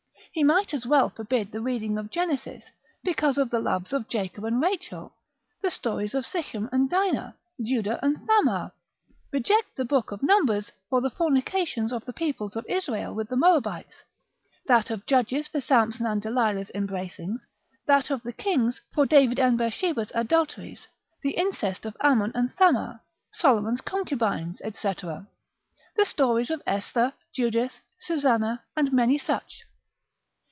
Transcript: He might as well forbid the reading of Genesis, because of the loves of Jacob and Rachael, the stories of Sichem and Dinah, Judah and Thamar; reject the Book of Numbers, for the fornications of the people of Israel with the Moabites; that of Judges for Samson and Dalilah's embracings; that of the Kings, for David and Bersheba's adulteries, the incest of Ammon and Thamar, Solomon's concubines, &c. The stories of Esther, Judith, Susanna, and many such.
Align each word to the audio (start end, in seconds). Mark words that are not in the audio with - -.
He 0.33 0.45
might 0.45 0.73
as 0.73 0.85
well 0.85 1.09
forbid 1.09 1.51
the 1.51 1.59
reading 1.59 1.97
of 1.97 2.09
Genesis, 2.09 2.63
because 3.03 3.37
of 3.37 3.49
the 3.49 3.59
loves 3.59 3.91
of 3.91 4.07
Jacob 4.07 4.45
and 4.45 4.61
Rachael, 4.61 5.11
the 5.61 5.69
stories 5.69 6.15
of 6.15 6.25
Sichem 6.25 6.69
and 6.71 6.89
Dinah, 6.89 7.35
Judah 7.61 7.99
and 8.01 8.25
Thamar; 8.25 8.71
reject 9.33 9.75
the 9.75 9.83
Book 9.83 10.13
of 10.13 10.23
Numbers, 10.23 10.71
for 10.89 11.01
the 11.01 11.09
fornications 11.09 11.91
of 11.91 12.05
the 12.05 12.13
people 12.13 12.49
of 12.55 12.65
Israel 12.69 13.13
with 13.13 13.27
the 13.27 13.35
Moabites; 13.35 14.05
that 14.67 14.89
of 14.89 15.05
Judges 15.05 15.49
for 15.49 15.59
Samson 15.59 16.05
and 16.05 16.21
Dalilah's 16.23 16.69
embracings; 16.73 17.45
that 17.85 18.09
of 18.09 18.23
the 18.23 18.31
Kings, 18.31 18.79
for 18.93 19.05
David 19.05 19.37
and 19.37 19.57
Bersheba's 19.57 20.13
adulteries, 20.15 20.87
the 21.23 21.31
incest 21.31 21.85
of 21.85 21.97
Ammon 22.01 22.31
and 22.35 22.53
Thamar, 22.53 23.01
Solomon's 23.33 23.81
concubines, 23.81 24.59
&c. 24.75 24.93
The 24.93 25.25
stories 26.05 26.49
of 26.49 26.61
Esther, 26.65 27.11
Judith, 27.33 27.73
Susanna, 27.99 28.63
and 28.77 28.93
many 28.93 29.17
such. 29.17 29.65